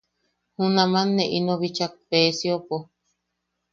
[0.57, 2.77] Junaman ne ino bichak Peesiopo.